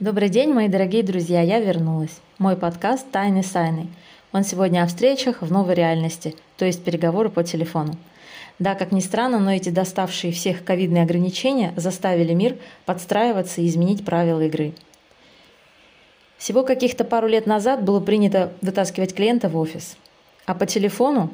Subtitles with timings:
[0.00, 2.18] Добрый день, мои дорогие друзья, я вернулась.
[2.38, 3.86] Мой подкаст «Тайны Сайны».
[4.32, 7.96] Он сегодня о встречах в новой реальности, то есть переговоры по телефону.
[8.58, 14.04] Да, как ни странно, но эти доставшие всех ковидные ограничения заставили мир подстраиваться и изменить
[14.04, 14.72] правила игры.
[16.38, 19.96] Всего каких-то пару лет назад было принято вытаскивать клиента в офис,
[20.44, 21.30] а по телефону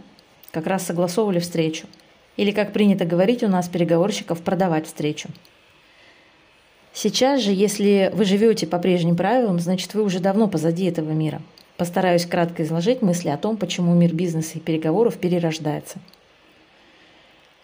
[0.51, 1.87] как раз согласовывали встречу.
[2.37, 5.31] Или, как принято говорить у нас, переговорщиков, продавать встречу.
[7.03, 11.41] Сейчас же, если вы живете по прежним правилам, значит, вы уже давно позади этого мира.
[11.79, 15.99] Постараюсь кратко изложить мысли о том, почему мир бизнеса и переговоров перерождается–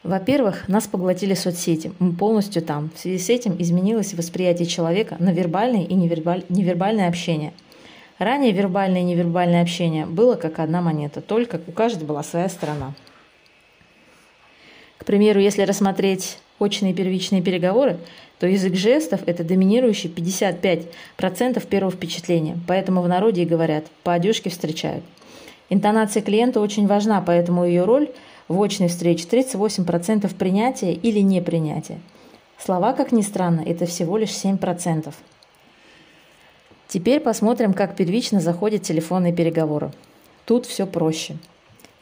[0.02, 2.90] во-первых, нас поглотили соцсети, мы полностью там.
[2.94, 6.44] В связи с этим изменилось восприятие человека на вербальное и невербаль...
[6.48, 7.52] невербальное общение.
[8.18, 12.94] Ранее вербальное и невербальное общение было как одна монета, только у каждой была своя сторона.
[14.98, 17.98] К примеру, если рассмотреть очные первичные переговоры,
[18.38, 24.50] то язык жестов– это доминирующий 55% первого впечатления, поэтому в народе и говорят «по одежке
[24.50, 25.04] встречают».
[25.68, 28.08] Интонация клиента очень важна, поэтому ее роль–
[28.48, 31.98] в очной встрече 38% принятия или непринятия.
[32.58, 35.12] Слова, как ни странно, это всего лишь 7%.
[36.88, 39.90] Теперь посмотрим, как первично заходят телефонные переговоры.
[40.44, 41.36] Тут все проще.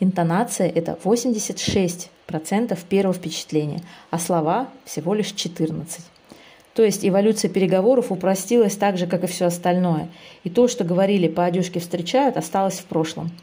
[0.01, 2.09] Интонация– это 86%
[2.89, 3.81] первого впечатления,
[4.11, 6.01] а слова– всего лишь 14%.
[6.75, 10.09] То есть эволюция переговоров упростилась так же, как и все остальное.
[10.43, 13.31] И то, что говорили по одежке встречают, осталось в прошлом–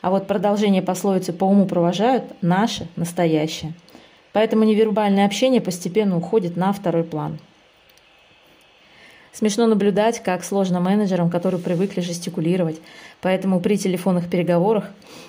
[0.00, 3.72] а вот продолжение пословицы «по уму провожают»– наше, настоящее.
[4.32, 7.38] Поэтому невербальное общение постепенно уходит на второй план.
[9.38, 12.80] Смешно наблюдать, как сложно менеджерам, которые привыкли жестикулировать.
[13.20, 14.86] Поэтому при телефонных переговорах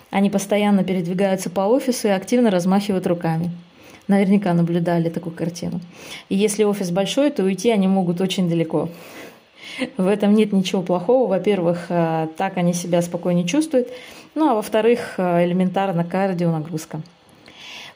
[0.09, 3.51] они постоянно передвигаются по офису и активно размахивают руками.
[4.07, 5.79] Наверняка наблюдали такую картину.
[6.27, 8.89] И если офис большой, то уйти они могут очень далеко.
[9.97, 11.29] В этом нет ничего плохого.
[11.29, 13.89] Во-первых, э, так они себя спокойнее чувствуют.
[14.33, 17.03] Ну а во-вторых, э, элементарно кардионагрузка.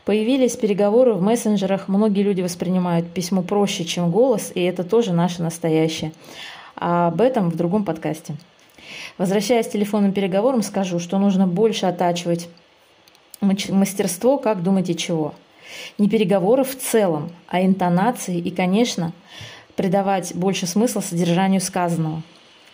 [0.06, 1.88] Появились переговоры в мессенджерах.
[1.88, 6.12] Многие люди воспринимают письмо проще, чем голос, и это тоже наше настоящее.
[6.76, 8.36] А об этом в другом подкасте.
[9.18, 12.50] Возвращаясь к телефонным переговорам, скажу, что нужно больше оттачивать
[13.40, 15.34] мастерство, как думать и чего.
[15.98, 19.14] Не переговоры в целом, а интонации и, конечно,
[19.76, 22.24] придавать больше смысла содержанию сказанного.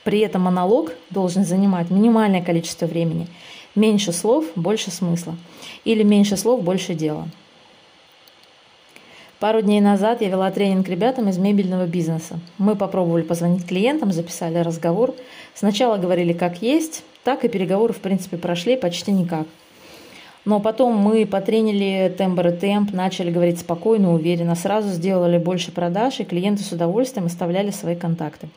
[0.04, 3.28] При этом монолог должен занимать минимальное количество времени.
[3.76, 5.36] Меньше слов, больше смысла.
[5.84, 7.28] Или меньше слов, больше дела.
[9.40, 12.40] Пару дней назад я вела тренинг ребятам из мебельного бизнеса.
[12.58, 15.16] Мы попробовали позвонить клиентам, записали разговор.
[15.54, 19.48] Сначала говорили как есть, так и переговоры, в принципе, прошли почти никак.
[20.44, 26.20] Но потом мы потренили тембр и темп, начали говорить спокойно, уверенно, сразу сделали больше продаж,
[26.20, 28.50] и клиенты с удовольствием оставляли свои контакты.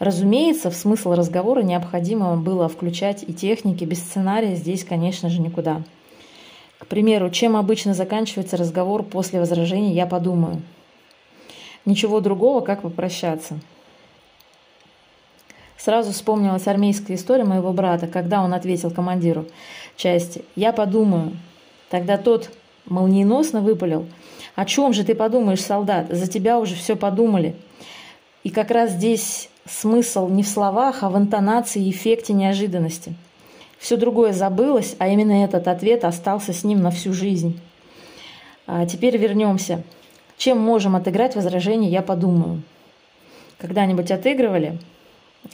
[0.00, 5.82] Разумеется, в смысл разговора необходимо было включать и техники, без сценария здесь, конечно же, никуда.
[6.78, 10.62] К примеру, чем обычно заканчивается разговор после возражения «я подумаю».
[11.84, 13.60] Ничего другого, как попрощаться.
[15.76, 19.44] Сразу вспомнилась армейская история моего брата, когда он ответил командиру
[19.96, 21.36] части «Я подумаю».
[21.90, 22.50] Тогда тот
[22.86, 24.06] молниеносно выпалил
[24.54, 26.06] «О чем же ты подумаешь, солдат?
[26.08, 27.54] За тебя уже все подумали».
[28.42, 33.14] И как раз здесь смысл не в словах, а в интонации и эффекте неожиданности.
[33.78, 37.58] Все другое забылось, а именно этот ответ остался с ним на всю жизнь.
[38.66, 39.82] А теперь вернемся.
[40.36, 42.62] Чем можем отыграть возражение «я подумаю»?
[43.58, 44.78] Когда-нибудь отыгрывали?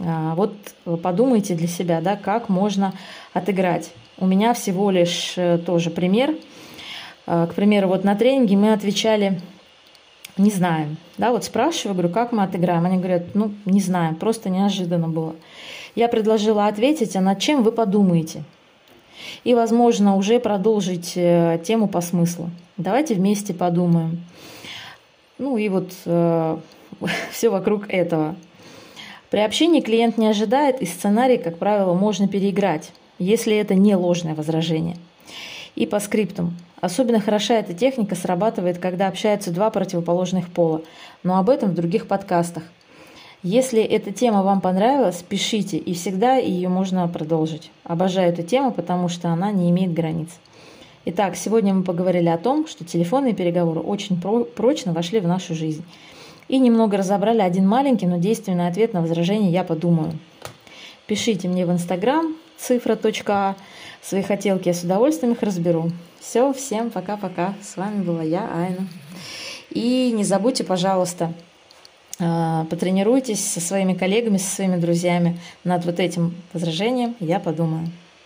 [0.01, 0.55] А, вот
[1.03, 2.93] подумайте для себя, да, как можно
[3.33, 3.91] отыграть.
[4.19, 6.37] У меня всего лишь э, тоже пример.
[7.27, 9.41] А, к примеру, вот на тренинге мы отвечали
[10.37, 10.97] не знаем.
[11.19, 12.85] Да, вот спрашиваю, говорю, как мы отыграем?
[12.85, 15.35] Они говорят, ну, не знаем, просто неожиданно было.
[15.95, 18.45] Я предложила ответить, а над чем вы подумаете?
[19.45, 22.51] И, возможно, уже продолжить э, тему по смыслу.
[22.77, 24.23] Давайте вместе подумаем.
[25.39, 26.59] Ну и вот э,
[27.31, 28.37] все вокруг этого.
[29.31, 34.35] При общении клиент не ожидает, и сценарий, как правило, можно переиграть, если это не ложное
[34.35, 34.97] возражение.
[35.77, 36.57] И по скриптам.
[36.81, 40.83] Особенно хороша эта техника срабатывает, когда общаются два противоположных пола,
[41.23, 42.65] но об этом в других подкастах.
[43.43, 47.71] Если эта тема вам понравилась, пишите, и всегда ее можно продолжить.
[47.85, 50.31] Обожаю эту тему, потому что она не имеет границ.
[51.05, 55.85] Итак, сегодня мы поговорили о том, что телефонные переговоры очень прочно вошли в нашу жизнь
[56.49, 60.13] и немного разобрали один маленький, но действенный ответ на возражение «я подумаю».
[61.07, 63.57] Пишите мне в Инстаграм цифра.а
[64.03, 65.91] свои хотелки, я с удовольствием их разберу.
[66.21, 67.55] Все, всем пока-пока.
[67.63, 68.87] С вами была я, Айна.
[69.71, 71.33] И не забудьте, пожалуйста,
[72.19, 77.91] А, потренируйтесь со своими коллегами, со своими друзьями над вот этим возражением, я подумаю.